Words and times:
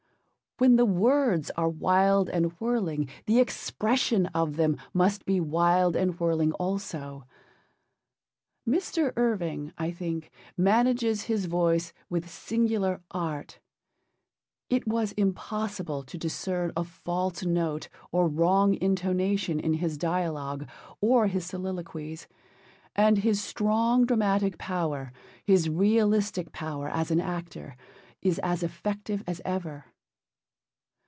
When 0.57 0.75
the 0.75 0.85
words 0.85 1.49
are 1.57 1.67
'wild 1.67 2.29
and 2.29 2.51
whirling,' 2.61 3.09
the 3.25 3.39
expression 3.39 4.27
of 4.27 4.57
them 4.57 4.77
must 4.93 5.25
be 5.25 5.39
wild 5.39 5.95
and 5.95 6.19
whirling 6.19 6.51
also. 6.51 7.25
Mr. 8.67 9.11
Irving, 9.15 9.73
I 9.79 9.89
think, 9.89 10.29
manages 10.55 11.23
his 11.23 11.47
voice 11.47 11.93
with 12.11 12.29
singular 12.29 13.01
art; 13.09 13.57
it 14.69 14.87
was 14.87 15.13
impossible 15.13 16.03
to 16.03 16.15
discern 16.15 16.71
a 16.77 16.83
false 16.83 17.43
note 17.43 17.89
or 18.11 18.27
wrong 18.27 18.75
intonation 18.75 19.59
in 19.59 19.73
his 19.73 19.97
dialogue 19.97 20.69
or 20.99 21.25
his 21.25 21.43
soliloquies, 21.43 22.27
and 22.95 23.17
his 23.17 23.41
strong 23.43 24.05
dramatic 24.05 24.59
power, 24.59 25.11
his 25.43 25.69
realistic 25.69 26.51
power 26.51 26.87
as 26.87 27.09
an 27.09 27.19
actor, 27.19 27.75
is 28.21 28.37
as 28.43 28.61
effective 28.61 29.23
as 29.25 29.41
ever. 29.43 29.85